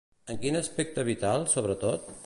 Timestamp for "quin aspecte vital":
0.45-1.47